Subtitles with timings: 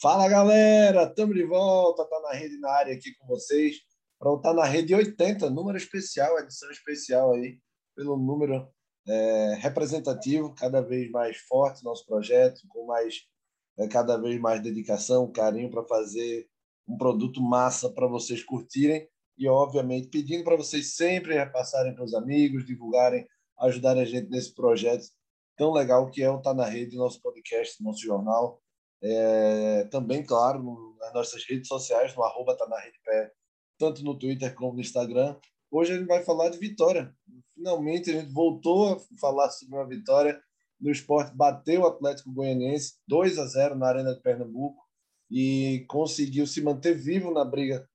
[0.00, 3.78] Fala galera, estamos de volta, tá na rede na área aqui com vocês.
[4.16, 7.58] Para estar na rede 80, número especial, edição especial aí,
[7.96, 8.72] pelo número
[9.08, 13.24] é, representativo, cada vez mais forte nosso projeto, com mais
[13.76, 16.48] é, cada vez mais dedicação, carinho para fazer
[16.86, 22.14] um produto massa para vocês curtirem e, obviamente, pedindo para vocês sempre repassarem para os
[22.14, 23.26] amigos, divulgarem,
[23.60, 25.06] ajudarem a gente nesse projeto
[25.56, 28.60] tão legal que é o Tá na Rede, nosso podcast, nosso jornal.
[29.02, 33.32] É, também, claro, nas nossas redes sociais, no arroba Tá na Rede Pé,
[33.78, 35.36] tanto no Twitter como no Instagram.
[35.70, 37.14] Hoje a gente vai falar de vitória.
[37.54, 40.40] Finalmente a gente voltou a falar sobre uma vitória
[40.80, 44.80] no esporte, bateu o Atlético Goianiense 2 a 0 na Arena de Pernambuco
[45.30, 47.88] e conseguiu se manter vivo na briga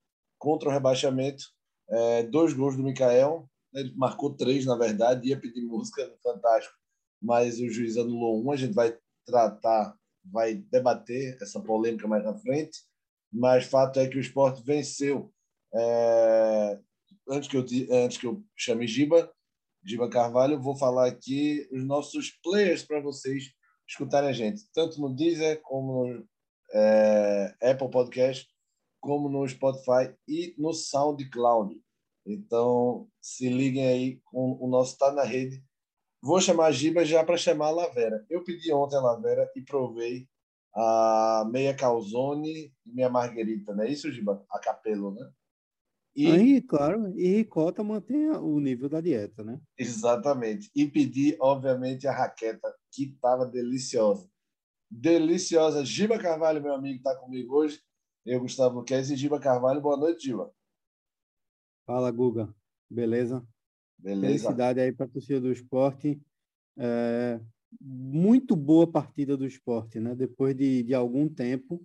[0.44, 1.46] contra o rebaixamento.
[1.90, 6.76] É, dois gols do Mikael, ele marcou três, na verdade, ia pedir música Fantástico,
[7.22, 8.52] mas o juiz anulou um.
[8.52, 8.94] A gente vai
[9.26, 9.96] tratar,
[10.26, 12.78] vai debater essa polêmica mais na frente,
[13.32, 15.32] mas fato é que o esporte venceu.
[15.74, 16.80] É,
[17.30, 17.66] antes, que eu,
[18.04, 19.32] antes que eu chame Giba,
[19.82, 23.46] Giba Carvalho, vou falar aqui os nossos players para vocês
[23.88, 26.28] escutarem a gente, tanto no Deezer como no
[26.74, 28.53] é, Apple Podcast,
[29.04, 31.78] como no Spotify e no SoundCloud.
[32.26, 35.62] Então, se liguem aí com o nosso Tá na Rede.
[36.22, 38.26] Vou chamar a Giba já para chamar a Lavera.
[38.30, 40.26] Eu pedi ontem a Lavera e provei
[40.74, 44.44] a meia calzone e minha marguerita, não é isso, Giba?
[44.50, 45.30] A capelo, né?
[46.16, 46.32] E...
[46.32, 49.60] Aí, claro, e ricota mantém o nível da dieta, né?
[49.78, 50.72] Exatamente.
[50.74, 54.32] E pedi, obviamente, a raqueta, que estava deliciosa
[54.94, 55.84] deliciosa.
[55.84, 57.82] Giba Carvalho, meu amigo, está comigo hoje.
[58.26, 59.82] Eu, Gustavo Luquez e Giba Carvalho.
[59.82, 60.50] Boa noite, Giba.
[61.86, 62.54] Fala, Guga.
[62.90, 63.46] Beleza?
[63.98, 64.28] Beleza.
[64.28, 66.22] Felicidade aí para a torcida do esporte.
[66.78, 67.42] É,
[67.82, 70.16] muito boa partida do esporte, né?
[70.16, 71.84] Depois de, de algum tempo,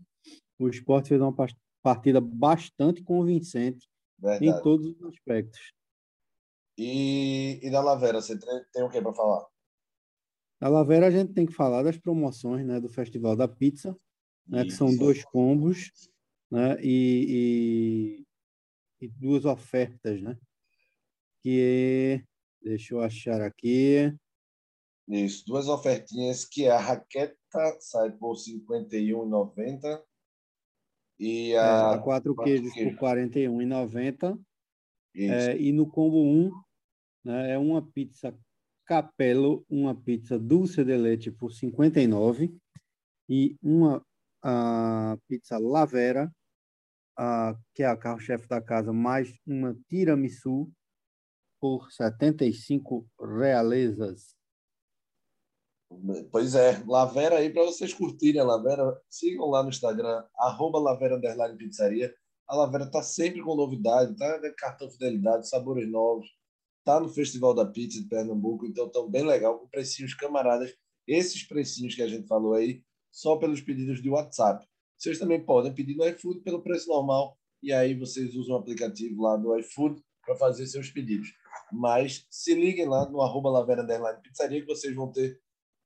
[0.61, 1.35] o esporte fez uma
[1.83, 4.47] partida bastante convincente Verdade.
[4.47, 5.73] em todos os aspectos.
[6.77, 9.45] E, e da Lavera, você tem, tem o que para falar?
[10.61, 13.99] Da Lavera a gente tem que falar das promoções né, do Festival da Pizza,
[14.47, 15.91] né, que são dois combos
[16.51, 18.25] né, e,
[19.01, 20.39] e, e, duas ofertas, né?
[21.43, 22.25] Que
[22.63, 24.15] deixa eu achar aqui.
[25.09, 27.37] Isso, duas ofertinhas que a raqueta
[27.81, 30.03] sai por R$ 51,90
[31.19, 34.39] e a, é, a quatro, quatro queijos, queijos por R$ 41,90.
[35.17, 36.53] É, e no combo 1
[37.25, 38.37] né, é uma pizza
[38.87, 42.55] Capello, uma pizza dulce de leite por 59
[43.29, 44.03] e uma
[44.43, 46.33] a pizza Lavera,
[47.75, 50.71] que é a carro-chefe da casa, mais uma tiramisu
[51.61, 54.37] por 75 realezas.
[56.31, 61.17] Pois é, Lavera aí para vocês curtirem a Lavera, sigam lá no Instagram, arroba Lavera
[61.17, 62.15] Underline Pizzaria.
[62.47, 64.41] A Lavera está sempre com novidade, tá?
[64.57, 66.29] Cartão fidelidade, sabores novos,
[66.89, 70.75] Está no Festival da Pizza de Pernambuco, então estão bem legal, com precinhos camaradas.
[71.07, 74.67] Esses precinhos que a gente falou aí, só pelos pedidos de WhatsApp.
[74.99, 79.23] Vocês também podem pedir no iFood pelo preço normal, e aí vocês usam o aplicativo
[79.23, 81.29] lá do iFood para fazer seus pedidos.
[81.73, 83.85] Mas se liguem lá no arroba Lavera
[84.23, 85.41] Pizzaria que vocês vão ter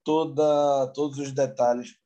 [0.05, 1.97] toda, todos os detalhes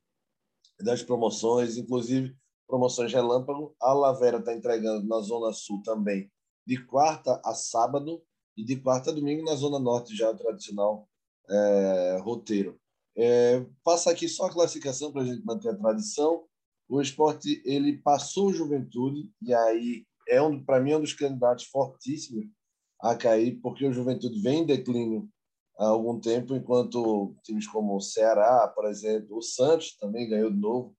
[0.79, 2.35] das promoções, inclusive
[2.67, 3.75] promoções relâmpago.
[3.81, 6.31] A Lavera está entregando na Zona Sul também,
[6.65, 8.21] de quarta a sábado,
[8.57, 11.07] e de quarta a domingo na Zona Norte, já tradicional
[11.47, 12.79] é, roteiro.
[13.15, 16.43] É, passa aqui só a classificação para a gente manter a tradição.
[16.89, 21.13] O esporte ele passou o Juventude, e aí é um, para mim, é um dos
[21.13, 22.45] candidatos fortíssimos
[23.01, 25.29] a cair, porque o Juventude vem em declínio
[25.77, 30.57] há algum tempo, enquanto times como o Ceará, por exemplo, o Santos também ganhou de
[30.57, 30.95] novo.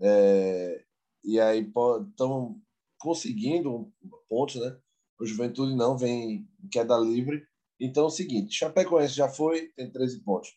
[0.00, 0.82] É,
[1.24, 2.60] e aí estão
[2.98, 3.92] conseguindo
[4.28, 4.76] pontos, né?
[5.20, 7.42] O Juventude não vem em queda livre.
[7.80, 10.50] Então é o seguinte: Chapecoense já foi, tem 13 pontos.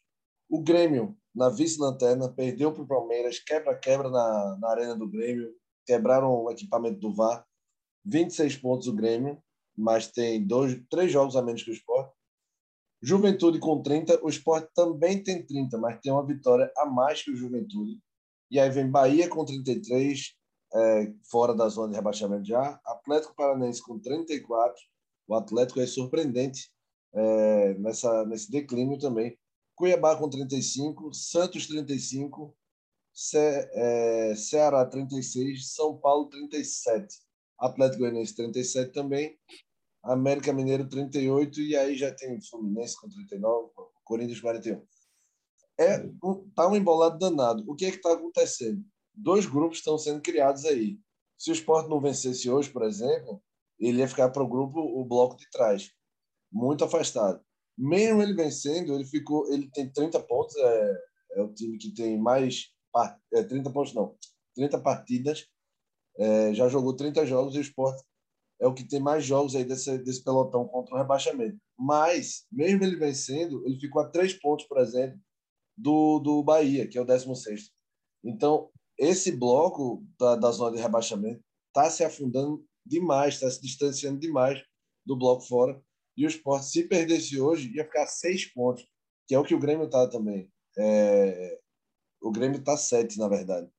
[0.50, 5.54] O Grêmio, na vice-lanterna, perdeu para o Palmeiras, quebra-quebra na, na arena do Grêmio,
[5.86, 7.46] quebraram o equipamento do VAR.
[8.06, 9.42] 26 pontos o Grêmio,
[9.78, 12.12] mas tem dois, três jogos a menos que o Sport.
[13.02, 17.32] Juventude com 30, o Sport também tem 30, mas tem uma vitória a mais que
[17.32, 18.00] o Juventude.
[18.50, 20.36] E aí vem Bahia com 33,
[20.74, 22.80] é, fora da zona de rebaixamento já.
[22.86, 24.76] Atlético Paranaense com 34.
[25.28, 26.70] O Atlético é surpreendente
[27.14, 29.38] é, nessa, nesse declínio também.
[29.82, 32.56] Cuiabá com 35, Santos 35,
[33.12, 37.18] Ce, é, Ceará 36, São Paulo 37.
[37.58, 39.36] Atlético Goianiense 37 também,
[40.04, 43.72] América Mineiro 38 e aí já tem Fluminense com 39,
[44.04, 44.86] Corinthians 41.
[45.80, 46.08] É,
[46.56, 47.64] tá um embolado danado.
[47.68, 48.86] O que é que está acontecendo?
[49.16, 51.00] Dois grupos estão sendo criados aí.
[51.40, 53.42] Se o Sport não vencesse hoje, por exemplo,
[53.80, 55.92] ele ia ficar para o grupo, o bloco de trás,
[56.52, 57.44] muito afastado.
[57.78, 60.98] Mesmo ele vencendo, ele ficou, ele tem 30 pontos, é,
[61.36, 62.68] é o time que tem mais
[63.34, 64.16] é, 30 pontos não,
[64.56, 65.48] 30 partidas,
[66.18, 67.98] é, já jogou 30 jogos e o Sport
[68.60, 71.58] é o que tem mais jogos aí desse, desse pelotão contra o rebaixamento.
[71.78, 75.20] Mas, mesmo ele vencendo, ele ficou a três pontos, por exemplo,
[75.76, 77.72] do, do Bahia, que é o 16.
[78.24, 78.70] Então,
[79.00, 84.62] esse bloco da, da zona de rebaixamento está se afundando demais, está se distanciando demais
[85.04, 85.82] do bloco fora.
[86.16, 88.86] E o Sport, se perdesse hoje, ia ficar seis pontos,
[89.28, 90.52] que é o que o Grêmio está também.
[90.78, 91.60] É,
[92.22, 93.70] o Grêmio está sete, na verdade.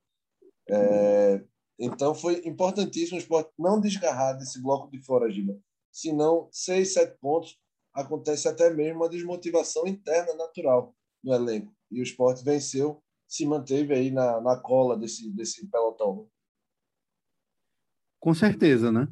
[0.69, 1.45] É,
[1.79, 5.59] então foi importantíssimo o Sport não desgarrar desse bloco de fora, Giba.
[5.91, 7.59] Senão, seis, sete pontos,
[7.93, 11.75] acontece até mesmo uma desmotivação interna natural no elenco.
[11.91, 16.23] E o Sport venceu se manteve aí na, na cola desse, desse pelotão.
[16.23, 16.27] Né?
[18.21, 19.09] Com certeza, né?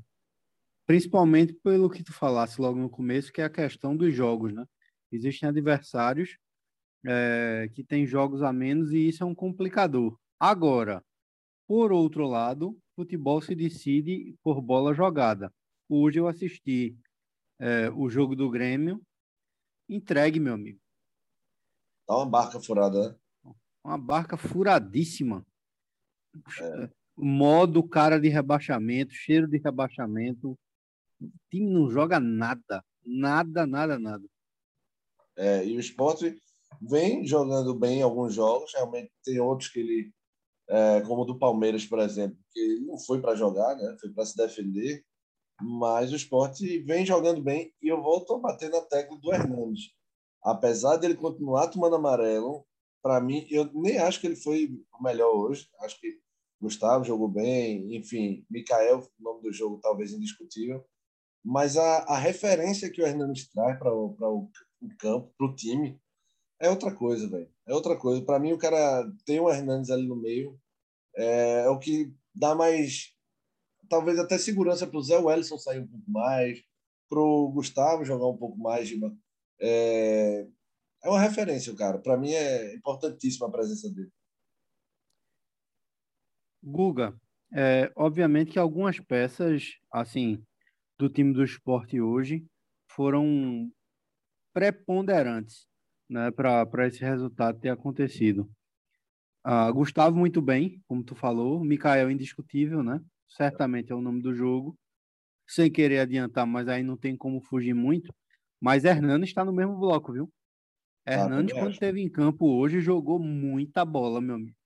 [0.90, 4.66] Principalmente pelo que tu falasse logo no começo, que é a questão dos jogos, né?
[5.12, 6.37] Existem adversários
[7.06, 10.19] é, que têm jogos a menos e isso é um complicador.
[10.37, 11.00] Agora,
[11.69, 15.54] por outro lado, futebol se decide por bola jogada.
[15.88, 16.98] Hoje eu assisti
[17.60, 19.00] é, o jogo do Grêmio,
[19.88, 20.81] entregue, meu amigo.
[22.04, 23.10] Tá uma barca furada,
[23.44, 23.54] né?
[23.84, 25.46] uma barca furadíssima.
[26.60, 26.90] É.
[27.16, 30.58] Modo cara de rebaixamento, cheiro de rebaixamento.
[31.20, 32.84] O time não joga nada.
[33.05, 34.25] Nada, nada, nada.
[35.37, 36.40] É, e o esporte
[36.81, 40.12] vem jogando bem alguns jogos, realmente tem outros que ele,
[40.69, 43.96] é, como o do Palmeiras, por exemplo, que ele não foi para jogar, né?
[44.00, 45.05] foi para se defender,
[45.61, 49.93] mas o esporte vem jogando bem e eu volto a bater na tecla do Hernandes.
[50.43, 52.64] Apesar dele continuar tomando amarelo,
[53.02, 55.69] para mim, eu nem acho que ele foi o melhor hoje.
[55.81, 56.19] Acho que
[56.61, 60.84] Gustavo jogou bem, enfim, Mikael, o nome do jogo talvez indiscutível.
[61.44, 64.50] Mas a, a referência que o Hernandes traz para o, o,
[64.82, 65.98] o campo, para o time,
[66.60, 67.50] é outra coisa, velho.
[67.66, 68.22] É outra coisa.
[68.22, 70.60] Para mim, o cara tem o Hernandes ali no meio,
[71.16, 73.14] é, é o que dá mais,
[73.88, 76.62] talvez até segurança para o Zé Wellison sair um pouco mais,
[77.08, 78.90] para o Gustavo jogar um pouco mais.
[79.60, 80.46] É,
[81.02, 81.98] é uma referência, cara.
[81.98, 84.12] Para mim é importantíssima a presença dele.
[86.62, 87.19] Guga,
[87.54, 90.44] é, obviamente que algumas peças, assim,
[91.00, 92.44] do time do esporte hoje
[92.91, 93.70] foram
[94.52, 95.67] preponderantes,
[96.08, 98.50] né, para esse resultado ter acontecido.
[99.43, 103.00] Ah, Gustavo muito bem, como tu falou, Mikael indiscutível, né?
[103.26, 104.76] Certamente é o nome do jogo.
[105.49, 108.14] Sem querer adiantar, mas aí não tem como fugir muito.
[108.61, 110.31] Mas Hernando está no mesmo bloco, viu?
[111.06, 114.56] Hernandes, quando esteve em campo hoje, jogou muita bola, meu amigo.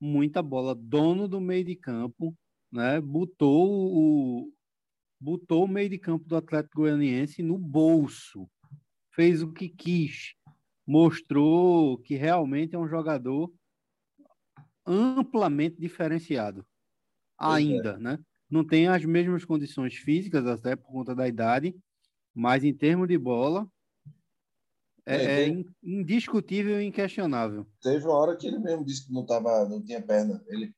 [0.00, 0.74] Muita bola.
[0.74, 2.32] Dono do meio de campo,
[2.70, 3.00] né?
[3.00, 4.53] Botou o,
[5.24, 8.46] botou o meio de campo do Atlético Goianiense no bolso.
[9.10, 10.34] Fez o que quis.
[10.86, 13.50] Mostrou que realmente é um jogador
[14.84, 16.66] amplamente diferenciado.
[17.38, 17.98] Ainda, é.
[17.98, 18.18] né?
[18.50, 21.74] Não tem as mesmas condições físicas, até por conta da idade,
[22.34, 23.66] mas em termos de bola,
[25.06, 27.66] é, é indiscutível e inquestionável.
[27.80, 30.44] Teve uma hora que ele mesmo disse que não, tava, não tinha perna.
[30.48, 30.74] Ele,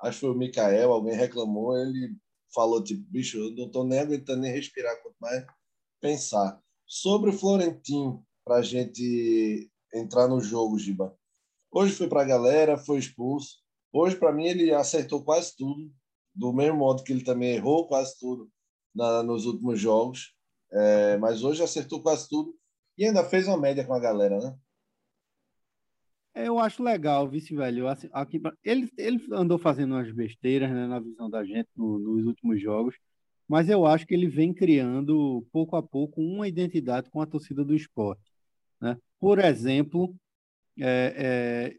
[0.00, 2.16] acho que foi o Mikael, alguém reclamou, ele
[2.54, 5.44] falou, tipo, bicho, eu não estou nem aguentando nem respirar, quanto mais
[6.00, 6.60] pensar.
[6.86, 11.16] Sobre o Florentino, para a gente entrar no jogo, Giba.
[11.72, 13.58] Hoje foi para a galera, foi expulso.
[13.92, 15.92] Hoje, para mim, ele acertou quase tudo,
[16.34, 18.50] do mesmo modo que ele também errou quase tudo
[18.94, 20.34] na, nos últimos jogos.
[20.72, 22.54] É, mas hoje acertou quase tudo
[22.98, 24.56] e ainda fez uma média com a galera, né?
[26.34, 27.86] Eu acho legal, vice velho.
[27.88, 28.08] Assim,
[28.64, 32.96] ele, ele andou fazendo umas besteiras né, na visão da gente no, nos últimos jogos,
[33.48, 37.64] mas eu acho que ele vem criando pouco a pouco uma identidade com a torcida
[37.64, 38.32] do esporte.
[38.80, 38.96] Né?
[39.20, 40.14] Por exemplo,
[40.78, 41.76] é, é,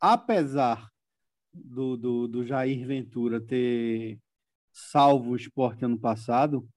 [0.00, 0.88] apesar
[1.52, 4.18] do, do, do Jair Ventura ter
[4.72, 6.68] salvo o esporte ano passado,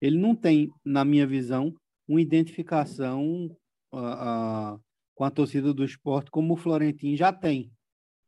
[0.00, 1.74] ele não tem, na minha visão,
[2.06, 3.46] uma identificação
[3.92, 4.80] uh, uh,
[5.14, 7.72] com a torcida do esporte como o Florentino já tem,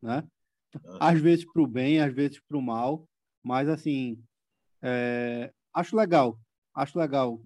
[0.02, 0.26] né?
[0.84, 1.10] Ah.
[1.10, 3.08] Às vezes para o bem, às vezes para o mal,
[3.42, 4.22] mas assim,
[4.82, 6.38] é, acho legal,
[6.74, 7.40] acho legal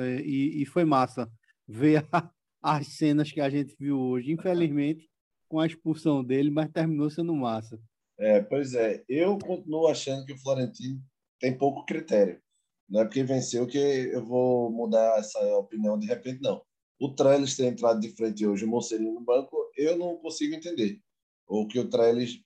[0.00, 1.30] é, e, e foi massa
[1.66, 2.30] ver a,
[2.62, 5.08] as cenas que a gente viu hoje, infelizmente
[5.54, 7.80] com a expulsão dele, mas terminou sendo massa.
[8.18, 11.00] É, pois é, eu continuo achando que o Florentino
[11.38, 12.40] tem pouco critério.
[12.88, 16.60] Não é porque venceu que eu vou mudar essa opinião de repente, não.
[16.98, 21.00] O Trellis ter entrado de frente hoje, o Mocelin no banco, eu não consigo entender.
[21.46, 22.40] Ou que o Trellis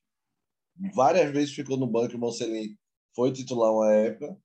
[0.95, 2.77] várias vezes ficou no banco e o Mocelin
[3.15, 4.39] foi titular uma época,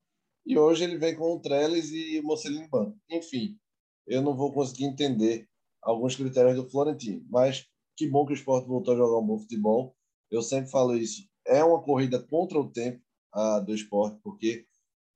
[0.45, 2.97] e hoje ele vem com o Trellis e o Mocelin no banco.
[3.09, 3.57] Enfim,
[4.05, 5.47] eu não vou conseguir entender
[5.81, 9.37] alguns critérios do Florentino, mas que bom que o esporte voltou a jogar um bom
[9.37, 9.95] futebol.
[10.29, 11.27] Eu sempre falo isso.
[11.45, 14.65] É uma corrida contra o tempo a, do esporte, porque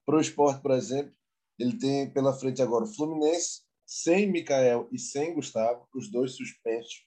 [0.05, 1.11] para o esporte, por exemplo,
[1.59, 7.05] ele tem pela frente agora o Fluminense, sem Mikael e sem Gustavo, os dois suspensos.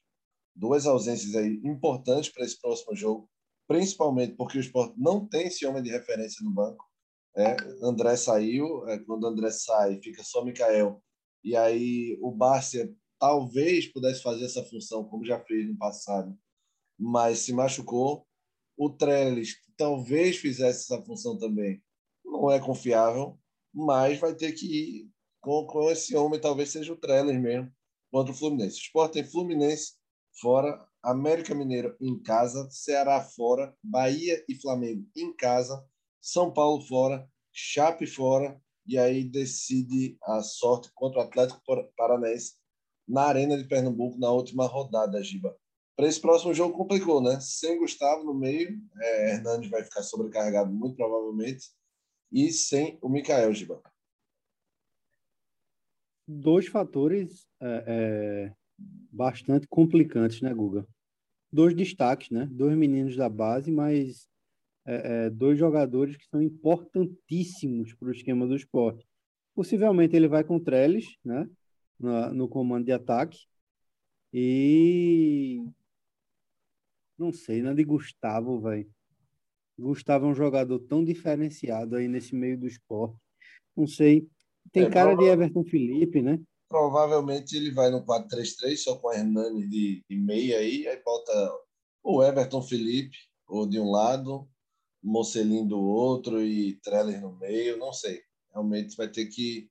[0.56, 3.30] Duas ausências aí importantes para esse próximo jogo,
[3.68, 6.84] principalmente porque o esporte não tem esse homem de referência no banco.
[7.36, 11.02] É, André saiu, é, quando André sai, fica só Mikael.
[11.44, 16.36] E aí o Bárcia talvez pudesse fazer essa função, como já fez no passado,
[16.98, 18.26] mas se machucou.
[18.76, 21.82] O Trellis talvez fizesse essa função também.
[22.24, 23.38] Não é confiável,
[23.72, 25.10] mas vai ter que ir
[25.40, 27.70] com, com esse homem, talvez seja o Trellis mesmo,
[28.10, 28.76] contra o Fluminense.
[28.76, 29.94] O Sport tem Fluminense
[30.40, 35.84] fora, América Mineiro em casa, Ceará fora, Bahia e Flamengo em casa,
[36.20, 41.60] São Paulo fora, Chape fora, e aí decide a sorte contra o Atlético
[41.96, 42.54] Paranaense
[43.08, 45.56] na Arena de Pernambuco na última rodada, Giba.
[45.96, 47.38] Para esse próximo jogo complicou, né?
[47.40, 51.66] Sem Gustavo no meio, é, Hernandes vai ficar sobrecarregado muito provavelmente,
[52.32, 53.82] e sem o Mikael, Giba.
[56.32, 58.52] Dois fatores é, é,
[59.10, 60.86] bastante complicantes, né, Guga?
[61.52, 62.46] Dois destaques, né?
[62.50, 64.28] Dois meninos da base, mas
[64.86, 69.04] é, é dois jogadores que são importantíssimos para o esquema do esporte.
[69.54, 71.48] Possivelmente ele vai com o Trellis, né?
[72.00, 73.46] no, no comando de ataque.
[74.32, 75.62] E
[77.18, 77.74] não sei, né?
[77.74, 78.90] De Gustavo, velho.
[79.78, 83.18] Gustavo é um jogador tão diferenciado aí nesse meio do esporte.
[83.76, 84.26] Não sei.
[84.72, 86.38] Tem é, cara de Everton Felipe, né?
[86.68, 91.52] Provavelmente ele vai no 4-3-3, só com a Hernani de, de meia aí, aí bota
[92.02, 93.16] o Everton Felipe,
[93.48, 94.48] ou de um lado,
[95.02, 98.20] Mocelin do outro e Treller no meio, não sei.
[98.52, 99.68] Realmente vai ter que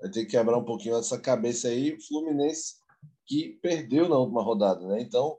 [0.00, 1.94] vai ter que quebrar um pouquinho essa cabeça aí.
[1.94, 2.74] O Fluminense
[3.26, 5.00] que perdeu na última rodada, né?
[5.00, 5.38] Então,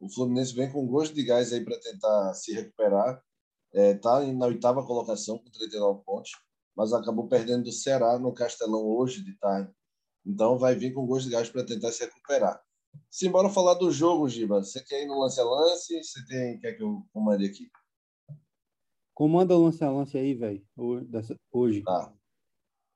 [0.00, 3.22] o Fluminense vem com gosto de gás aí para tentar se recuperar.
[3.72, 6.30] É, tá na oitava colocação com 39 pontos,
[6.78, 9.68] mas acabou perdendo do Ceará no Castelão hoje de tarde.
[10.24, 12.62] Então, vai vir com gosto de gás para tentar se recuperar.
[13.10, 14.62] Simbora falar do jogo, Giba.
[14.62, 16.00] Você quer ir no lance a lance?
[16.00, 17.68] Você tem, quer que eu comande aqui?
[19.12, 20.64] Comanda o lance a lance aí, velho,
[21.50, 21.82] hoje.
[21.82, 22.14] Tá.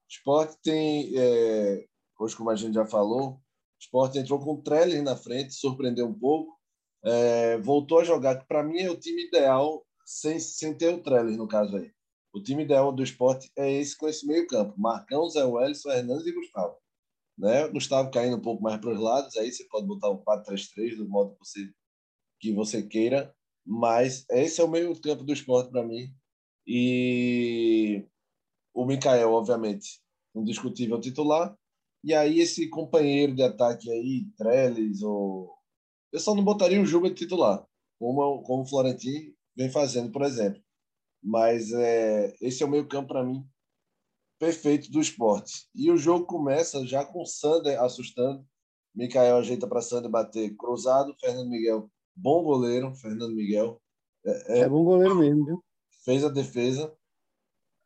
[0.08, 1.84] Esporte tem, é,
[2.20, 3.40] hoje como a gente já falou, o
[3.80, 6.56] Esporte entrou com o Trellis na frente, surpreendeu um pouco,
[7.04, 11.02] é, voltou a jogar, que para mim é o time ideal, sem, sem ter o
[11.02, 11.92] Trellis no caso aí.
[12.32, 14.74] O time ideal do esporte é esse com esse meio campo.
[14.80, 16.76] Marcão, Zé Wellison, Hernandes e Gustavo.
[17.36, 17.68] Né?
[17.68, 21.08] Gustavo caindo um pouco mais para os lados, aí você pode botar um 4-3-3 do
[21.08, 21.72] modo que você,
[22.40, 23.34] que você queira.
[23.64, 26.12] Mas esse é o meio campo do esporte para mim.
[26.66, 28.06] E
[28.74, 30.00] o Mikael, obviamente,
[30.34, 31.56] indiscutível titular.
[32.02, 35.54] E aí esse companheiro de ataque aí, Trellis, ou...
[36.10, 37.64] eu só não botaria o Juba de titular,
[37.98, 40.60] como, como o Florentino vem fazendo, por exemplo.
[41.22, 43.46] Mas é, esse é o meio campo para mim
[44.42, 45.68] perfeito do esporte.
[45.72, 48.44] E o jogo começa já com o Sander assustando.
[48.92, 51.14] Mikael ajeita para Sander bater cruzado.
[51.20, 52.92] Fernando Miguel, bom goleiro.
[52.96, 53.80] Fernando Miguel.
[54.26, 55.64] É, é, é bom goleiro mesmo, viu?
[56.04, 56.92] Fez a defesa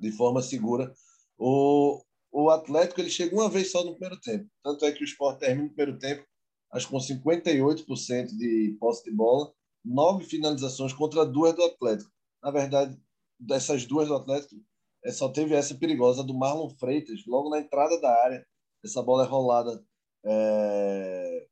[0.00, 0.95] de forma segura.
[1.37, 2.00] O,
[2.33, 4.49] o Atlético ele chega uma vez só no primeiro tempo.
[4.62, 6.26] Tanto é que o Sport termina no primeiro tempo,
[6.73, 9.52] acho que com 58% de posse de bola,
[9.85, 12.11] nove finalizações contra duas do Atlético.
[12.43, 12.99] Na verdade,
[13.38, 14.57] dessas duas do Atlético,
[15.05, 18.47] é, só teve essa perigosa do Marlon Freitas, logo na entrada da área.
[18.85, 19.85] Essa bola é rolada
[20.25, 21.47] é,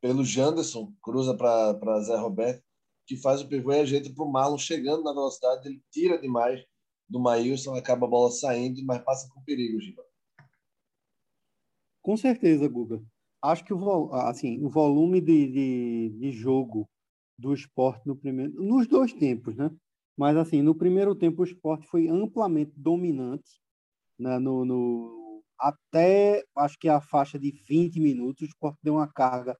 [0.00, 2.62] pelo Janderson, cruza para Zé Roberto,
[3.06, 6.64] que faz o pivô e ajeita para o Marlon, chegando na velocidade, ele tira demais
[7.08, 10.04] do Maílson, acaba a bola saindo, mas passa com perigo, Giba.
[12.02, 13.02] Com certeza, Guga.
[13.42, 16.88] Acho que o, assim, o volume de, de, de jogo
[17.38, 19.70] do esporte no primeiro, nos dois tempos, né?
[20.18, 23.60] Mas assim, no primeiro tempo o esporte foi amplamente dominante,
[24.18, 24.36] né?
[24.40, 29.56] no, no, até acho que a faixa de 20 minutos, o esporte deu uma carga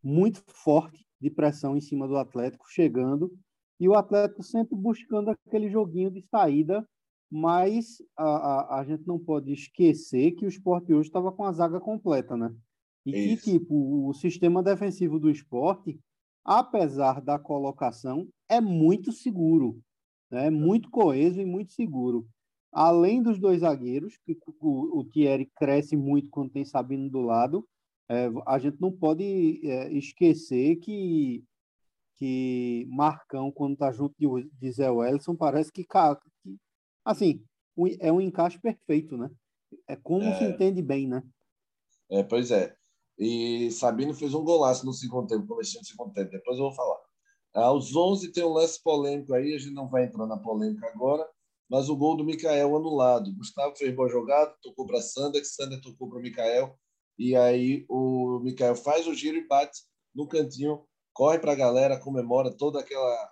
[0.00, 3.32] muito forte de pressão em cima do Atlético, chegando
[3.80, 6.88] e o Atlético sempre buscando aquele joguinho de saída,
[7.28, 11.50] mas a, a, a gente não pode esquecer que o esporte hoje estava com a
[11.50, 12.54] zaga completa, né?
[13.04, 13.44] E Isso.
[13.44, 15.98] que, tipo, o sistema defensivo do esporte,
[16.44, 19.80] apesar da colocação, é muito seguro.
[20.30, 20.50] né?
[20.50, 22.26] muito coeso e muito seguro.
[22.70, 27.66] Além dos dois zagueiros, que o, o Thierry cresce muito quando tem Sabino do lado,
[28.08, 31.44] é, a gente não pode é, esquecer que,
[32.16, 35.98] que Marcão, quando está junto de, de Zé Wellison, parece que, que
[37.04, 37.44] assim,
[38.00, 39.30] é um encaixe perfeito, né?
[39.86, 41.22] É como é, se entende bem, né?
[42.10, 42.74] É, pois é.
[43.18, 46.74] E Sabino fez um golaço no segundo tempo, começou no segundo tempo, depois eu vou
[46.74, 47.01] falar.
[47.54, 51.28] Aos 11 tem um lance polêmico aí, a gente não vai entrar na polêmica agora,
[51.68, 53.34] mas o gol do Mikael anulado.
[53.34, 56.78] Gustavo fez boa jogada, tocou para Sander, Sander tocou para o Mikael,
[57.18, 59.82] e aí o Mikael faz o giro e bate
[60.14, 63.30] no cantinho, corre para a galera, comemora toda aquela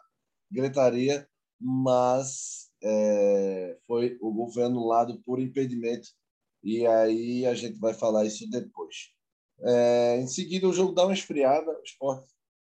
[0.51, 1.27] gritaria,
[1.59, 6.09] mas é, foi o gol foi anulado por impedimento,
[6.63, 8.97] e aí a gente vai falar isso depois.
[9.63, 12.31] É, em seguida, o jogo dá uma esfriada, o esporte.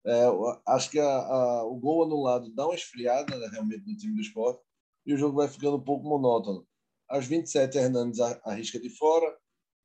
[0.07, 0.25] É,
[0.69, 4.21] acho que a, a, o gol anulado dá uma esfriada né, realmente no time do
[4.21, 4.63] esporte
[5.05, 6.67] e o jogo vai ficando um pouco monótono.
[7.09, 9.37] Aos 27, Hernandes arrisca de fora,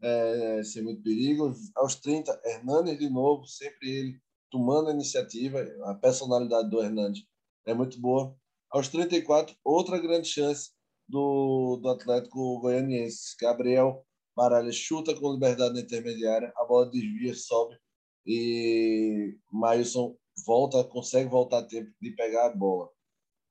[0.02, 1.54] é, sem muito perigo.
[1.76, 4.20] Aos 30, Hernandes de novo, sempre ele
[4.52, 5.60] tomando a iniciativa.
[5.86, 7.24] A personalidade do Hernandes
[7.66, 8.36] é muito boa.
[8.72, 10.72] Aos 34, outra grande chance
[11.08, 13.36] do, do Atlético Goianiense.
[13.40, 17.78] Gabriel Baralha chuta com liberdade na intermediária, a bola desvia, sobe
[18.26, 22.90] e Mailson volta, consegue voltar a tempo de pegar a bola.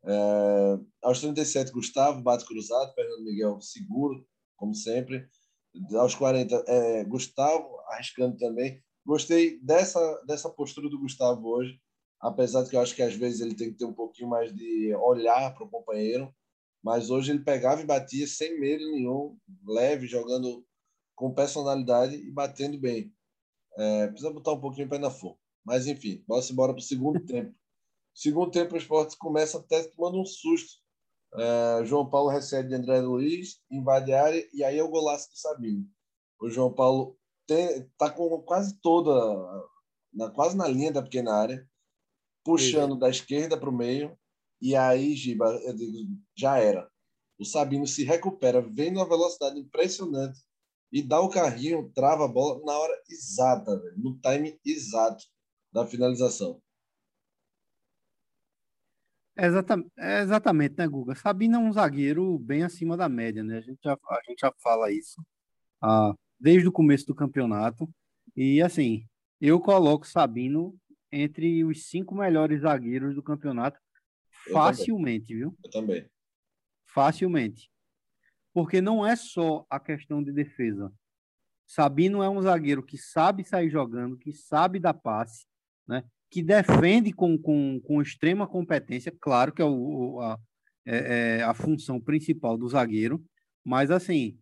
[0.05, 5.29] É, aos 37, Gustavo bate cruzado, Fernando Miguel seguro, como sempre.
[5.95, 8.83] Aos 40, é, Gustavo arriscando também.
[9.05, 11.79] Gostei dessa, dessa postura do Gustavo hoje,
[12.21, 14.55] apesar de que eu acho que às vezes ele tem que ter um pouquinho mais
[14.55, 16.35] de olhar para o companheiro,
[16.83, 19.37] mas hoje ele pegava e batia sem medo nenhum,
[19.67, 20.65] leve, jogando
[21.15, 23.13] com personalidade e batendo bem.
[23.77, 25.39] É, precisa botar um pouquinho o pé na forma.
[25.65, 27.55] Mas, enfim, vamos embora para o segundo tempo.
[28.15, 30.81] Segundo tempo, o esporte começa até tomando um susto.
[31.35, 35.31] É, João Paulo recebe de André Luiz, invade a área e aí é o golaço
[35.31, 35.87] do Sabino.
[36.41, 37.17] O João Paulo
[37.49, 39.13] está com quase toda,
[40.13, 41.69] na, quase na linha da pequena área,
[42.45, 44.19] puxando da esquerda para o meio.
[44.61, 45.97] E aí, Giba, eu digo,
[46.37, 46.91] já era.
[47.39, 50.41] O Sabino se recupera, vem numa velocidade impressionante
[50.93, 55.25] e dá o carrinho, trava a bola na hora exata, véio, no time exato
[55.73, 56.61] da finalização.
[59.37, 61.15] É exatamente, é exatamente, né, Guga?
[61.15, 63.59] Sabino é um zagueiro bem acima da média, né?
[63.59, 65.25] A gente já, a gente já fala isso
[65.81, 67.89] ah, desde o começo do campeonato.
[68.37, 69.07] E, assim,
[69.41, 70.77] eu coloco Sabino
[71.11, 73.79] entre os cinco melhores zagueiros do campeonato
[74.47, 75.39] eu facilmente, também.
[75.39, 75.59] viu?
[75.65, 76.11] Eu também.
[76.87, 77.71] Facilmente
[78.53, 80.93] porque não é só a questão de defesa.
[81.67, 85.47] Sabino é um zagueiro que sabe sair jogando, que sabe dar passe,
[85.87, 86.05] né?
[86.31, 90.39] que defende com, com, com extrema competência, claro que é, o, a,
[90.87, 93.23] é, é a função principal do zagueiro,
[93.65, 94.39] mas assim,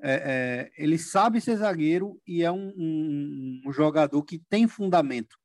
[0.00, 5.36] é, é, ele sabe ser zagueiro e é um, um, um, jogador que tem fundamento.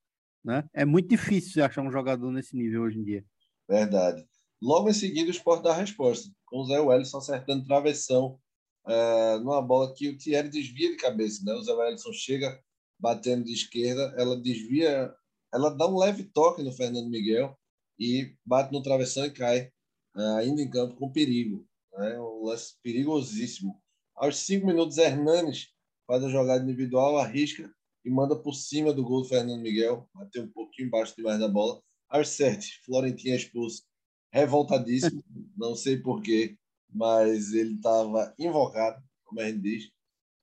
[0.43, 0.63] Né?
[0.73, 3.25] É muito difícil achar um jogador nesse nível hoje em dia.
[3.67, 4.25] Verdade.
[4.61, 8.37] Logo em seguida, o Sport dá a resposta, com o Zé Wellison acertando travessão
[8.85, 11.43] é, numa bola que o Thierry desvia de cabeça.
[11.45, 11.53] Né?
[11.53, 12.61] O Zé Wellison chega
[12.99, 15.13] batendo de esquerda, ela desvia,
[15.53, 17.57] ela dá um leve toque no Fernando Miguel
[17.97, 19.71] e bate no travessão e cai,
[20.17, 21.65] é, ainda em campo com perigo.
[21.93, 22.19] Né?
[22.19, 23.81] Um lance perigosíssimo.
[24.13, 25.69] Aos cinco minutos, Hernanes
[26.05, 30.43] faz a jogada individual, arrisca e manda por cima do gol do Fernando Miguel, bateu
[30.43, 31.81] um pouquinho embaixo demais da bola.
[32.09, 33.88] Aos sete, Florentinha expulso
[34.31, 35.23] revoltadíssimo,
[35.57, 36.57] não sei porquê,
[36.93, 39.91] mas ele estava invocado, como a gente diz,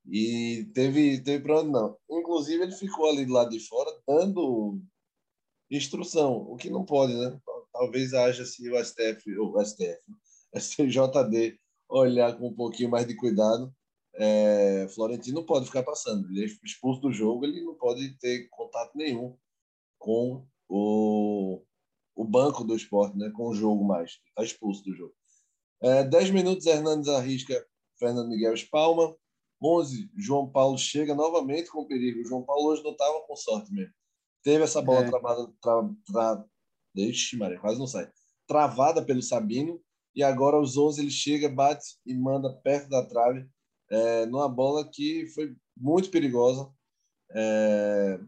[0.09, 2.19] e teve, teve problema não.
[2.19, 4.79] Inclusive, ele ficou ali do lado de fora dando
[5.69, 7.37] instrução, o que não pode, né?
[7.73, 9.99] Talvez haja se o STF, ou STF,
[10.55, 13.73] STJD olhar com um pouquinho mais de cuidado.
[14.15, 18.47] É, Florentino não pode ficar passando, ele é expulso do jogo, ele não pode ter
[18.49, 19.37] contato nenhum
[19.99, 21.61] com o,
[22.17, 24.19] o banco do esporte, né, com o jogo mais.
[24.29, 25.13] Está expulso do jogo.
[25.81, 27.63] É, 10 minutos, Hernandes arrisca
[27.99, 29.15] Fernando Miguel espalma.
[29.61, 32.21] 11, João Paulo chega novamente com perigo.
[32.21, 33.93] O João Paulo hoje não estava com sorte mesmo.
[34.43, 35.09] Teve essa bola é.
[35.09, 36.45] travada, tra, tra,
[37.37, 38.09] Maria, quase não sai.
[38.47, 39.79] Travada pelo Sabino.
[40.15, 43.47] E agora, aos 11, ele chega, bate e manda perto da trave.
[43.89, 46.71] É, numa bola que foi muito perigosa
[47.31, 48.19] é,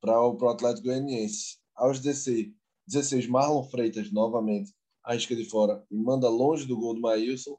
[0.00, 1.58] para o Atlético Goianiense.
[1.76, 2.52] Aos 16,
[2.88, 4.72] 16, Marlon Freitas, novamente,
[5.04, 7.56] arrisca de fora e manda longe do gol do Maílson.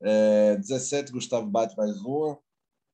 [0.00, 2.38] É, 17, Gustavo bate mais uma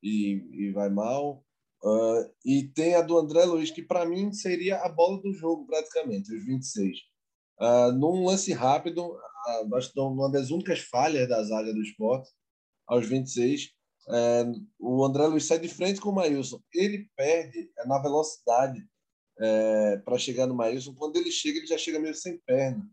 [0.02, 1.44] e, e vai mal.
[1.82, 5.66] Uh, e tem a do André Luiz, que para mim seria a bola do jogo,
[5.66, 6.96] praticamente, os 26.
[7.60, 9.14] Uh, num lance rápido,
[9.96, 12.30] uma das únicas falhas da zaga do esporte,
[12.86, 13.70] aos 26.
[14.08, 14.44] É,
[14.78, 16.60] o André Luiz sai de frente com o Maílson.
[16.72, 18.86] Ele perde é, na velocidade
[19.38, 20.94] é, para chegar no Maílson.
[20.94, 22.88] Quando ele chega, ele já chega meio sem perna.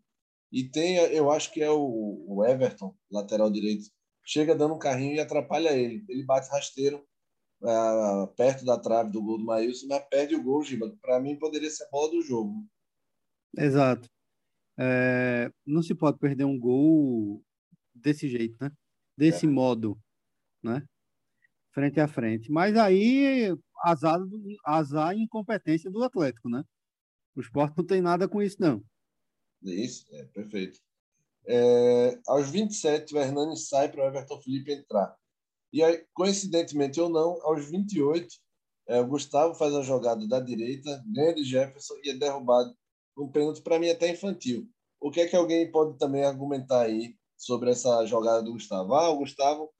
[0.51, 3.86] E tem, eu acho que é o, o Everton, lateral direito,
[4.25, 6.04] chega dando um carrinho e atrapalha ele.
[6.10, 7.06] Ele bate rasteiro
[7.62, 10.93] uh, perto da trave do gol do Maílson, mas perde o gol, Giba.
[11.01, 12.54] Para mim, poderia ser a bola do jogo.
[13.58, 14.10] Exato.
[14.77, 17.43] É, não se pode perder um gol
[17.93, 18.71] desse jeito, né?
[19.17, 19.49] Desse é.
[19.49, 19.97] modo,
[20.63, 20.84] né?
[21.72, 22.52] Frente a frente.
[22.52, 24.20] Mas aí, azar,
[24.66, 26.64] azar e incompetência do Atlético, né?
[27.36, 28.84] O esporte não tem nada com isso, não.
[29.64, 30.80] Isso, é perfeito.
[31.48, 35.16] É, aos 27, o Hernani sai para o Everton Felipe entrar.
[35.72, 38.28] E aí, coincidentemente ou não, aos 28,
[38.88, 42.76] é, o Gustavo faz a jogada da direita, ganha de Jefferson e é derrubado.
[43.18, 44.68] Um pênalti, para mim, até infantil.
[45.00, 48.94] O que é que alguém pode também argumentar aí sobre essa jogada do Gustavo?
[48.94, 49.72] Ah, o Gustavo,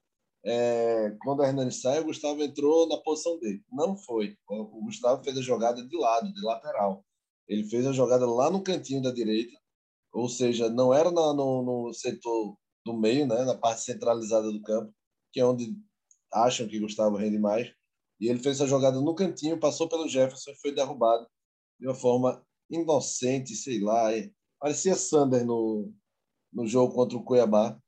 [0.44, 3.62] é, quando o Hernani sai, o Gustavo entrou na posição dele.
[3.70, 4.36] Não foi.
[4.48, 7.04] O Gustavo fez a jogada de lado, de lateral.
[7.48, 9.56] Ele fez a jogada lá no cantinho da direita,
[10.12, 14.92] ou seja, não era no, no setor do meio, né, na parte centralizada do campo,
[15.32, 15.76] que é onde
[16.32, 17.72] acham que Gustavo rende mais.
[18.20, 21.26] E ele fez essa jogada no cantinho, passou pelo Jefferson e foi derrubado
[21.78, 24.10] de uma forma inocente, sei lá.
[24.60, 25.92] Parecia Sander no,
[26.52, 27.78] no jogo contra o Cuiabá.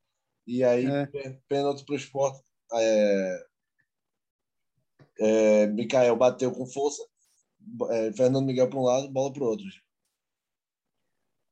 [0.47, 1.07] E aí, é.
[1.49, 2.44] pênalti para o esporte.
[2.73, 3.47] É,
[5.21, 7.03] é, Mikael bateu com força.
[7.91, 9.67] É, Fernando Miguel para um lado, bola para o outro.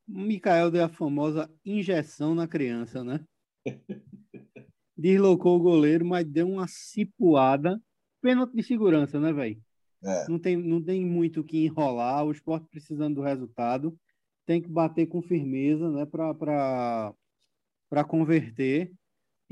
[0.07, 3.25] Mikael deu a famosa injeção na criança, né?
[4.95, 7.81] deslocou o goleiro, mas deu uma cipuada.
[8.21, 9.61] Pênalti de segurança, né, velho?
[10.03, 10.29] É.
[10.29, 12.25] Não, tem, não tem muito o que enrolar.
[12.25, 13.97] O esporte precisando do resultado.
[14.45, 17.13] Tem que bater com firmeza, né, para
[18.07, 18.91] converter.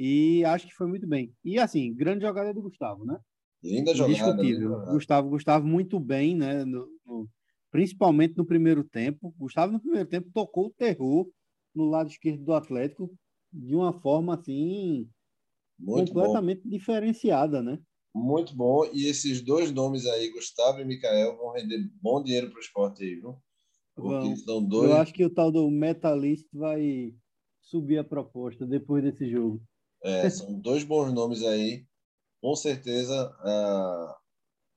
[0.03, 1.31] E acho que foi muito bem.
[1.45, 3.19] E assim, grande jogada do Gustavo, né?
[3.63, 4.33] Linda jogada.
[4.33, 4.85] Indiscutível.
[4.87, 6.65] Gustavo, Gustavo muito bem, né?
[6.65, 7.29] No, no,
[7.69, 9.31] principalmente no primeiro tempo.
[9.37, 11.29] Gustavo, no primeiro tempo, tocou o terror
[11.75, 13.13] no lado esquerdo do Atlético
[13.53, 15.07] de uma forma assim
[15.77, 16.69] muito completamente bom.
[16.71, 17.77] diferenciada, né?
[18.11, 18.83] Muito bom.
[18.91, 23.03] E esses dois nomes aí, Gustavo e Mikael, vão render bom dinheiro para o esporte
[23.03, 23.37] aí, viu?
[23.95, 24.89] Porque são dois.
[24.89, 27.13] Eu acho que o tal do Metalist vai
[27.61, 29.61] subir a proposta depois desse jogo.
[30.03, 31.85] É, são dois bons nomes aí.
[32.41, 34.15] Com certeza, uh,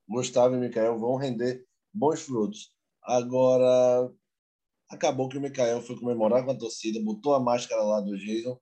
[0.08, 2.70] Gustavo e Mikael vão render bons frutos.
[3.02, 4.10] Agora,
[4.90, 8.58] acabou que o Mikael foi comemorar com a torcida, botou a máscara lá do Jason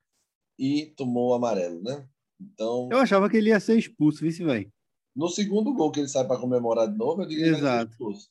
[0.58, 2.08] e tomou o amarelo, né?
[2.40, 4.68] Então, eu achava que ele ia ser expulso, vice vai.
[5.14, 7.82] No segundo gol que ele sai para comemorar de novo, eu digo que ele ia
[7.82, 8.30] ser expulso.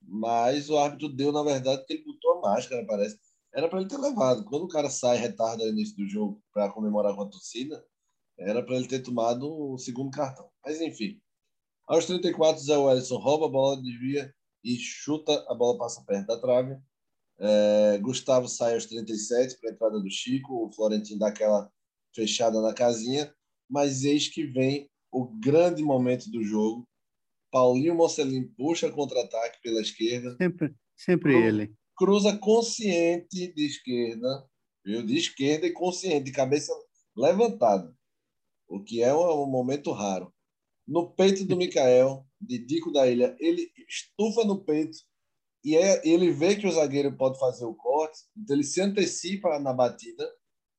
[0.00, 3.18] Mas o árbitro deu, na verdade, que ele botou a máscara, parece.
[3.56, 4.44] Era para ele ter levado.
[4.44, 7.82] Quando o cara sai retarda no início do jogo para comemorar com a torcida,
[8.38, 10.50] era para ele ter tomado o segundo cartão.
[10.62, 11.18] Mas enfim.
[11.88, 14.30] Aos 34, Zé Wellison rouba a bola, desvia
[14.62, 16.76] e chuta, a bola passa perto da trave.
[17.38, 21.70] É, Gustavo sai aos 37 para a entrada do Chico, o Florentino dá aquela
[22.14, 23.32] fechada na casinha,
[23.70, 26.86] mas eis que vem o grande momento do jogo.
[27.50, 30.36] Paulinho Mocelin puxa contra-ataque pela esquerda.
[30.36, 31.74] Sempre, sempre ele.
[31.96, 34.48] Cruza consciente de esquerda,
[34.84, 35.04] viu?
[35.04, 36.72] de esquerda e consciente, de cabeça
[37.16, 37.94] levantada,
[38.68, 40.32] o que é um, um momento raro.
[40.86, 44.98] No peito do Mikael, de Dico da Ilha, ele estufa no peito
[45.64, 49.58] e é, ele vê que o zagueiro pode fazer o corte, então ele se antecipa
[49.58, 50.24] na batida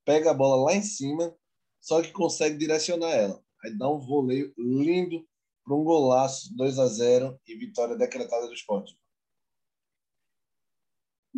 [0.07, 1.35] pega a bola lá em cima,
[1.81, 3.43] só que consegue direcionar ela.
[3.61, 5.27] Aí dá um voleio lindo
[5.65, 8.97] para um golaço, 2 a 0 e vitória decretada do esporte.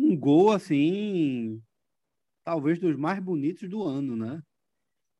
[0.00, 1.62] Um gol assim,
[2.44, 4.42] talvez dos mais bonitos do ano, né?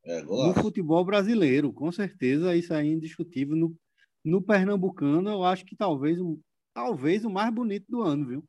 [0.03, 3.55] É, no futebol brasileiro, com certeza isso aí é indiscutível.
[3.55, 3.77] No,
[4.25, 6.17] no Pernambucano, eu acho que talvez,
[6.73, 8.43] talvez o mais bonito do ano, viu?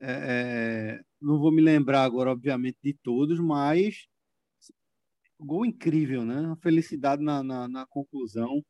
[0.00, 4.06] É, é não vou me lembrar agora, obviamente, de todos, mas
[5.38, 6.40] gol incrível, né?
[6.40, 8.62] Uma felicidade na, na, na conclusão.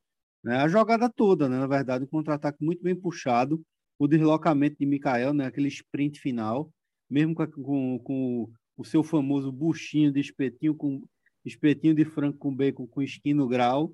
[0.43, 0.57] Né?
[0.57, 1.57] A jogada toda, né?
[1.59, 3.63] na verdade, um contra-ataque muito bem puxado.
[3.97, 5.45] O deslocamento de Mikael, né?
[5.45, 6.71] aquele sprint final,
[7.09, 11.01] mesmo com, com, com o seu famoso buchinho de espetinho com
[11.45, 13.93] espetinho de frango com bacon com esquino grau,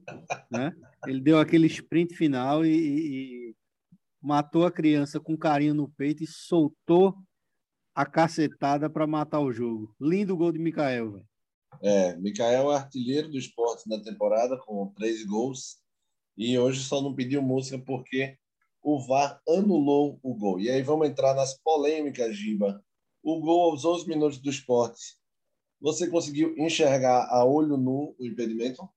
[0.51, 0.71] né?
[1.07, 3.55] Ele deu aquele sprint final e, e, e
[4.21, 7.15] matou a criança com carinho no peito e soltou
[7.95, 9.93] a cacetada para matar o jogo.
[9.99, 11.27] Lindo gol de Mikael, velho.
[11.81, 15.77] É, Mikael é artilheiro do esporte na temporada, com 13 gols.
[16.37, 18.37] E hoje só não pediu música porque
[18.81, 20.59] o VAR anulou o gol.
[20.59, 22.83] E aí vamos entrar nas polêmicas, Giba.
[23.21, 25.17] O gol aos 11 minutos do esporte
[25.81, 28.87] Você conseguiu enxergar a olho nu o impedimento?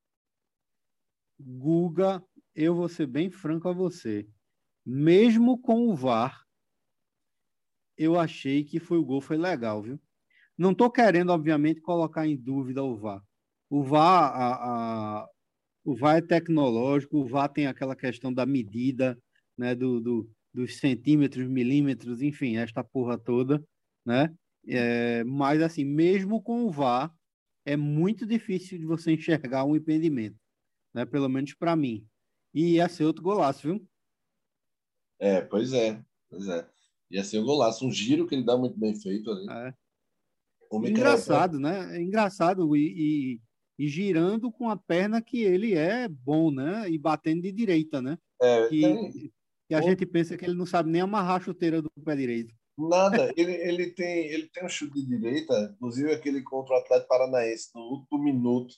[1.39, 4.29] Guga, eu vou ser bem franco a você.
[4.85, 6.47] Mesmo com o VAR,
[7.97, 10.01] eu achei que foi o gol foi legal, viu?
[10.57, 13.23] Não estou querendo, obviamente, colocar em dúvida o VAR.
[13.69, 15.29] O VAR, a, a,
[15.85, 19.19] o VAR é tecnológico, o VAR tem aquela questão da medida,
[19.57, 23.65] né, do, do dos centímetros, milímetros, enfim, esta porra toda,
[24.05, 24.35] né?
[24.67, 27.13] É, mas assim, mesmo com o VAR,
[27.65, 30.39] é muito difícil de você enxergar um impedimento,
[30.93, 31.05] né?
[31.05, 32.07] Pelo menos para mim.
[32.55, 33.89] E ia ser outro golaço, viu?
[35.19, 36.69] É, pois é, pois é.
[37.11, 39.47] Ia ser um golaço, um giro que ele dá muito bem feito ali.
[39.51, 39.75] É.
[40.73, 41.97] Engraçado, né?
[41.97, 43.41] É engraçado e,
[43.79, 46.89] e, e, girando com a perna que ele é bom, né?
[46.91, 48.19] E batendo de direita, né?
[48.41, 49.33] É, que, tem...
[49.73, 52.55] que a gente pensa que ele não sabe nem amarrar a chuteira do pé direito.
[52.79, 57.09] Nada, ele, ele, tem, ele tem um chute de direita, inclusive aquele contra o Atlético
[57.09, 58.75] Paranaense, no último minuto,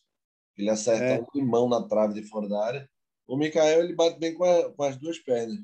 [0.56, 1.20] ele acerta é.
[1.20, 2.90] um limão na trave de fora da área.
[3.26, 5.58] O Mikael ele bate bem com, a, com as duas pernas.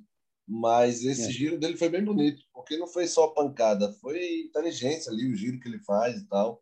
[0.49, 1.31] Mas esse é.
[1.31, 5.61] giro dele foi bem bonito, porque não foi só pancada, foi inteligência ali, o giro
[5.61, 6.61] que ele faz e tal.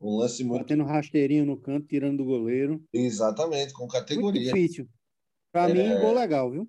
[0.00, 0.60] Um lance muito.
[0.60, 2.84] Batendo rasteirinho no canto, tirando do goleiro.
[2.92, 4.40] Exatamente, com categoria.
[4.40, 4.88] Muito difícil.
[5.52, 5.74] Para é...
[5.74, 6.68] mim, gol legal, viu?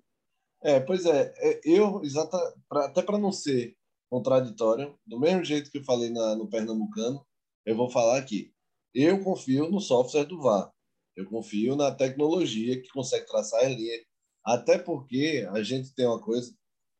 [0.66, 1.32] É, pois é.
[1.38, 2.36] é eu, exata,
[2.68, 3.76] pra, até para não ser
[4.10, 7.24] contraditório, do mesmo jeito que eu falei na, no Pernambucano,
[7.64, 8.52] eu vou falar aqui.
[8.92, 10.68] Eu confio no software do VAR.
[11.16, 13.96] Eu confio na tecnologia que consegue traçar a linha
[14.44, 16.52] até porque a gente tem uma coisa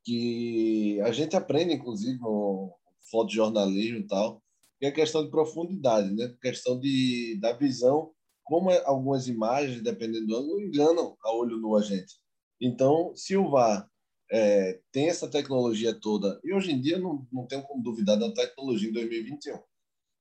[0.04, 2.72] que a gente aprende, inclusive, no
[3.10, 4.40] fotojornalismo e tal,
[4.78, 6.32] que é a questão de profundidade, né?
[6.40, 8.12] Questão de, da visão,
[8.44, 12.14] como é, algumas imagens, dependendo do ângulo, enganam a olho nu a gente.
[12.60, 13.88] Então, se o VAR
[14.30, 18.32] é, tem essa tecnologia toda, e hoje em dia não, não tenho como duvidar da
[18.32, 19.58] tecnologia em 2021.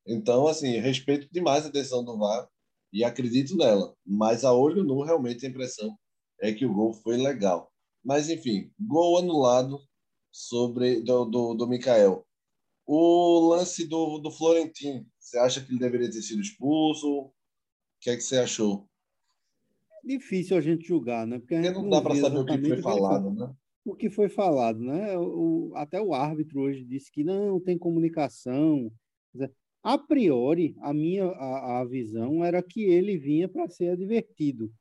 [0.07, 2.47] Então, assim, respeito demais a decisão do VAR
[2.93, 5.97] e acredito nela, mas a olho nu realmente a impressão
[6.39, 7.71] é que o gol foi legal.
[8.03, 9.79] Mas, enfim, gol anulado
[10.31, 12.25] sobre do, do, do Mikael.
[12.85, 17.07] O lance do, do Florentino, você acha que ele deveria ter sido expulso?
[17.09, 17.33] O
[17.99, 18.87] que é que você achou?
[20.05, 21.39] Difícil a gente julgar, né?
[21.39, 23.55] Porque, Porque não, não dá para saber o que foi falado, né?
[23.83, 25.17] O que foi falado, né?
[25.17, 28.91] O, até o árbitro hoje disse que não tem comunicação.
[29.83, 34.71] A priori, a minha a, a visão era que ele vinha para ser advertido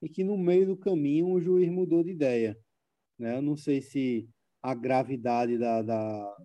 [0.00, 2.58] e que no meio do caminho o juiz mudou de ideia.
[3.18, 3.36] Né?
[3.36, 4.28] Eu não sei se
[4.62, 6.36] a gravidade da, da,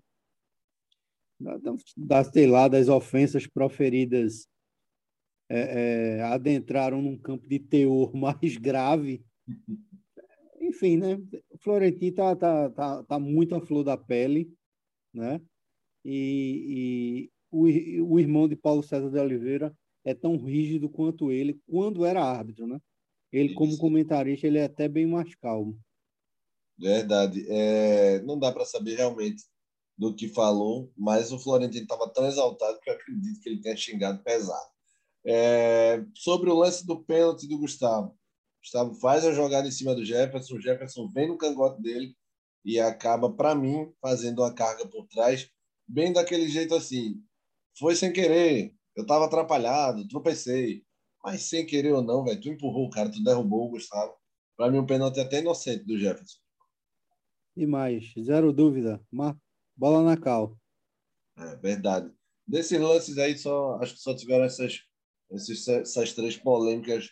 [1.40, 1.60] da,
[1.96, 4.48] da sei lá, das ofensas proferidas
[5.50, 9.26] é, é, adentraram num campo de teor mais grave.
[10.60, 11.16] Enfim, né?
[11.50, 14.54] O Florentino tá, tá, tá, tá muito à flor da pele,
[15.14, 15.42] né?
[16.04, 21.60] E, e o, o irmão de Paulo César de Oliveira é tão rígido quanto ele
[21.68, 22.80] quando era árbitro, né?
[23.32, 25.78] Ele, como comentarista, ele é até bem mais calmo.
[26.78, 27.46] Verdade.
[27.50, 29.44] É, não dá para saber realmente
[29.98, 33.76] do que falou, mas o Florentino estava tão exaltado que eu acredito que ele tenha
[33.76, 34.77] xingado pesado.
[35.28, 38.18] É, sobre o lance do pênalti do Gustavo.
[38.64, 42.16] Gustavo faz a jogada em cima do Jefferson, o Jefferson vem no cangote dele
[42.64, 45.50] e acaba, para mim, fazendo uma carga por trás,
[45.88, 47.22] bem daquele jeito assim.
[47.78, 50.84] Foi sem querer, eu estava atrapalhado, tropecei.
[51.24, 54.14] Mas sem querer ou não, velho, tu empurrou o cara, tu derrubou o Gustavo.
[54.56, 56.40] Para mim, um pênalti até inocente do Jefferson.
[57.56, 59.02] E mais, zero dúvida.
[59.12, 59.40] Uma
[59.76, 60.58] bola na cal.
[61.38, 62.12] É verdade.
[62.46, 64.80] Desses lances aí, só, acho que só tiveram essas,
[65.32, 67.10] esses, essas três polêmicas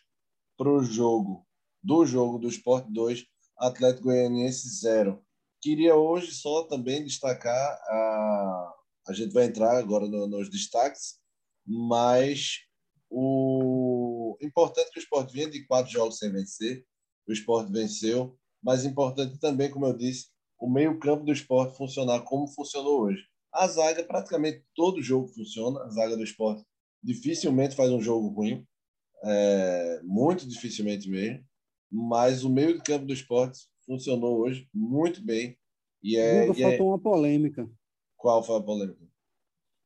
[0.57, 1.45] pro jogo.
[1.83, 3.25] Do jogo do Sport 2,
[3.57, 5.23] Atlético Goianiense 0.
[5.61, 8.73] Queria hoje só também destacar a.
[9.07, 11.19] A gente vai entrar agora no, nos destaques,
[11.63, 12.61] mas
[13.09, 16.83] o importante que o esporte vinha de quatro jogos sem vencer,
[17.27, 20.27] o esporte venceu, mas importante também, como eu disse,
[20.59, 23.21] o meio-campo do esporte funcionar como funcionou hoje.
[23.53, 26.65] A zaga, praticamente todo jogo funciona, a zaga do esporte
[27.05, 28.65] dificilmente faz um jogo ruim,
[29.23, 31.45] é, muito dificilmente mesmo,
[31.91, 35.57] mas o meio-campo do esporte funcionou hoje muito bem.
[36.01, 36.89] E é, Nunca e é faltou é...
[36.89, 37.69] uma polêmica.
[38.17, 39.05] Qual foi a polêmica?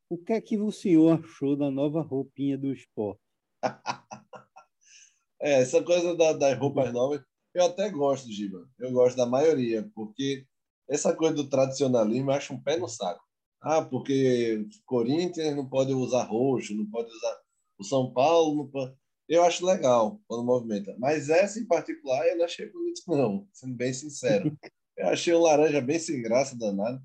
[0.09, 3.21] O que é que o senhor achou da nova roupinha do esporte?
[5.41, 7.21] é, essa coisa da, das roupas novas,
[7.53, 8.67] eu até gosto, Giba.
[8.79, 10.45] Eu gosto da maioria, porque
[10.89, 13.23] essa coisa do tradicionalismo eu acho um pé no saco.
[13.61, 17.39] Ah, porque Corinthians não pode usar roxo, não pode usar.
[17.77, 18.95] O São Paulo pode.
[19.27, 20.95] Eu acho legal quando movimenta.
[20.97, 24.57] Mas essa em particular eu não achei bonito, não, sendo bem sincero.
[24.97, 27.01] Eu achei o laranja bem sem graça danado.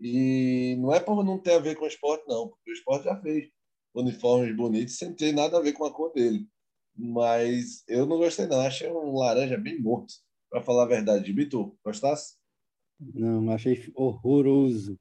[0.00, 3.04] E não é por não ter a ver com o esporte, não, porque o esporte
[3.04, 3.48] já fez
[3.94, 6.46] uniformes bonitos, sem ter nada a ver com a cor dele.
[6.96, 8.60] Mas eu não gostei, não.
[8.60, 10.14] Achei um laranja bem morto,
[10.50, 11.32] para falar a verdade.
[11.32, 12.36] Bitu, gostasse?
[12.98, 14.98] Não, achei horroroso.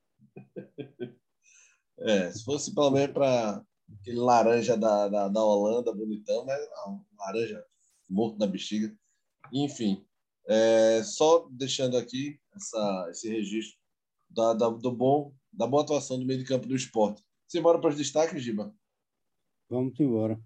[1.99, 3.63] É, se fosse pelo menos para
[3.99, 7.65] aquele laranja da, da, da Holanda, bonitão, mas não, laranja
[8.09, 8.95] morto na bexiga.
[9.51, 10.05] Enfim,
[10.47, 13.77] é, só deixando aqui essa, esse registro
[14.29, 17.23] da, da, do bom, da boa atuação do meio de campo do esporte.
[17.47, 18.73] Simbora para os destaques, Giba?
[19.69, 20.39] Vamos embora.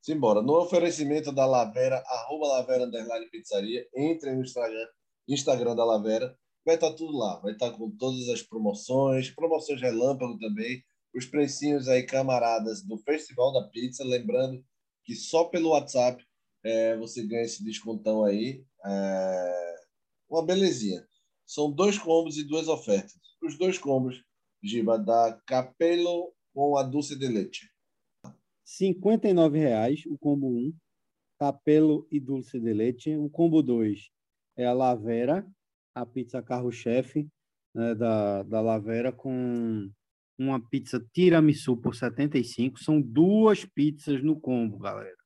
[0.00, 0.42] Simbora.
[0.42, 4.88] No oferecimento da Lavera, arroba Lavera Underline Pizzaria, entre no Instagram,
[5.26, 6.38] Instagram da Lavera,
[6.68, 7.40] vai estar tudo lá.
[7.40, 13.54] Vai estar com todas as promoções, promoções relâmpago também, os precinhos aí, camaradas, do Festival
[13.54, 14.04] da Pizza.
[14.04, 14.62] Lembrando
[15.02, 16.22] que só pelo WhatsApp
[16.62, 18.62] é, você ganha esse descontão aí.
[18.84, 19.76] É,
[20.28, 21.08] uma belezinha.
[21.46, 23.16] São dois combos e duas ofertas.
[23.42, 24.22] Os dois combos,
[24.62, 27.70] Giba, da Capello com a Dulce de Leite.
[28.22, 28.32] R$
[28.66, 30.74] 59,00 o combo 1,
[31.38, 33.16] Capello e Dulce de Leite.
[33.16, 34.10] O combo 2
[34.58, 35.50] é a Lavera,
[36.00, 37.28] a pizza carro-chefe
[37.74, 39.90] né, da, da Lavera com
[40.38, 42.78] uma pizza tiramisu por 75.
[42.78, 45.16] São duas pizzas no combo, galera.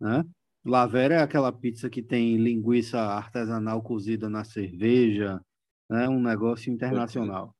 [0.00, 0.24] Né?
[0.64, 5.40] Lavera é aquela pizza que tem linguiça artesanal cozida na cerveja,
[5.88, 6.08] né?
[6.08, 7.54] um negócio internacional.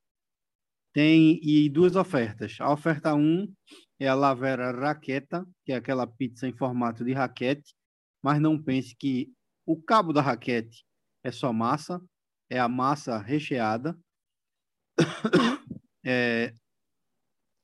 [0.92, 2.56] Tem e duas ofertas.
[2.60, 3.52] A oferta 1 um
[3.98, 7.74] é a Lavera Raqueta, que é aquela pizza em formato de raquete,
[8.22, 9.32] mas não pense que
[9.64, 10.84] o cabo da raquete
[11.24, 12.02] é só massa,
[12.52, 13.98] é a massa recheada.
[16.04, 16.52] É,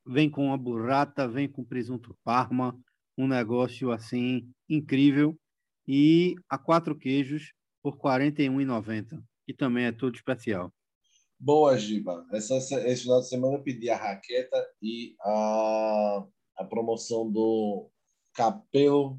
[0.06, 2.80] vem com a burrata, vem com presunto parma,
[3.18, 5.36] um negócio assim incrível.
[5.88, 10.72] E a quatro queijos por R$ 41,90, que também é tudo especial.
[11.36, 12.24] Boa, Giba.
[12.32, 16.24] Essa, esse final de semana eu pedi a raqueta e a,
[16.58, 17.90] a promoção do
[18.34, 19.18] capel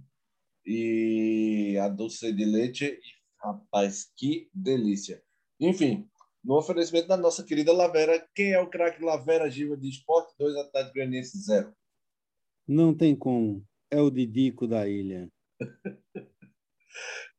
[0.65, 2.85] e a doce de leite.
[2.85, 3.01] E,
[3.43, 5.21] rapaz, que delícia.
[5.59, 6.07] Enfim,
[6.41, 10.33] no oferecimento da nossa querida Lavera, quem é o craque Lavera Giba de esporte?
[10.39, 11.73] 2 Atlético Goianiense 0.
[12.65, 13.65] Não tem como.
[13.91, 15.29] É o Didico da ilha.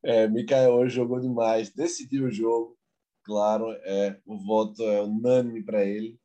[0.04, 2.76] é, Mikael hoje jogou demais, decidiu o jogo.
[3.24, 6.18] Claro, é, o voto é unânime para ele.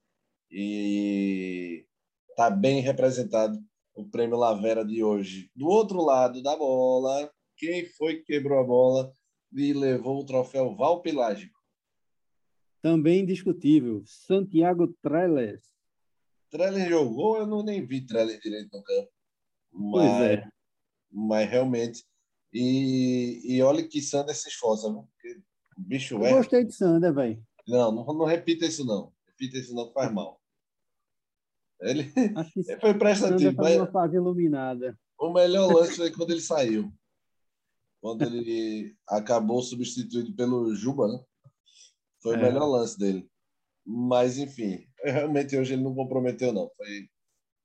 [0.52, 1.86] E
[2.30, 3.58] está bem representado
[3.96, 5.50] o prêmio Lavera de hoje.
[5.56, 9.14] Do outro lado da bola, quem foi que quebrou a bola
[9.54, 11.55] e levou o troféu Valpilágico?
[12.86, 15.60] Também indiscutível, Santiago Trellis.
[16.52, 19.10] Trellis jogou, eu não nem vi Trellis direito no campo.
[19.74, 20.50] Mas, pois é.
[21.12, 22.06] Mas realmente.
[22.54, 25.02] E, e olha que Sander se esforça, viu?
[25.02, 25.42] Porque
[25.76, 26.32] o bicho é.
[26.32, 27.44] Eu gostei de Sander, velho.
[27.68, 29.12] Não, não, não repita isso, não.
[29.30, 30.40] Repita isso, não, faz mal.
[31.82, 32.14] Ele,
[32.70, 33.56] ele foi prestativo.
[33.56, 33.78] Tá mas...
[33.78, 34.96] uma fase iluminada.
[35.18, 36.94] O melhor lance foi quando ele saiu.
[38.00, 41.26] Quando ele acabou substituído pelo Juba, né?
[42.26, 42.38] Foi é.
[42.40, 43.30] o melhor lance dele.
[43.86, 46.72] Mas, enfim, realmente hoje ele não comprometeu, não.
[46.76, 47.08] Foi,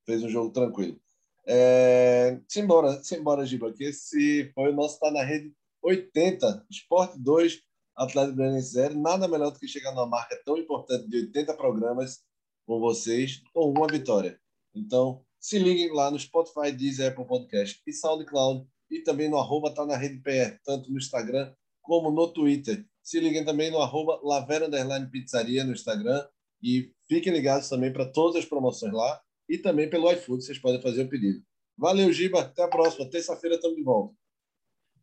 [0.04, 1.00] fez um jogo tranquilo.
[1.46, 5.50] É, simbora, simbora, Giba, que esse foi o nosso Tá na Rede
[5.82, 7.62] 80, Esporte 2,
[7.96, 9.00] Atlético Goianiense 0.
[9.00, 12.20] Nada melhor do que chegar numa marca tão importante de 80 programas
[12.66, 14.38] com vocês, com uma vitória.
[14.74, 19.74] Então, se liguem lá no Spotify, Deezer, Apple Podcast e SoundCloud e também no arroba
[19.74, 22.84] Tá na Rede PR, tanto no Instagram como no Twitter.
[23.10, 24.70] Se liguem também no arroba Lavera
[25.10, 26.24] Pizzaria no Instagram
[26.62, 30.80] e fiquem ligados também para todas as promoções lá e também pelo iFood vocês podem
[30.80, 31.42] fazer o pedido.
[31.76, 32.42] Valeu, Giba.
[32.42, 33.10] Até a próxima.
[33.10, 34.14] Terça-feira estamos de volta.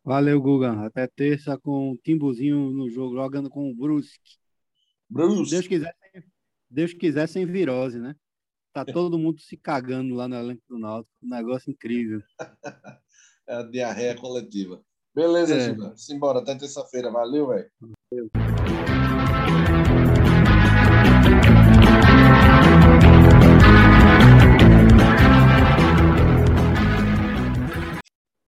[0.06, 0.86] Valeu, Guga.
[0.86, 4.38] Até terça com o Timbuzinho no jogo, jogando com o Brusque.
[5.10, 5.52] Brusque.
[5.52, 5.96] Deus quiser,
[6.70, 8.16] Deus quiser sem virose, né?
[8.72, 11.14] Tá todo mundo se cagando lá no elenco do Náutico.
[11.22, 12.22] Um negócio incrível.
[13.50, 14.82] é a diarreia coletiva.
[15.18, 15.60] Beleza, é.
[15.62, 15.98] Giba.
[15.98, 16.40] Simbora.
[16.42, 17.10] Até terça-feira.
[17.10, 17.72] Valeu, velho.
[18.10, 19.07] 没有。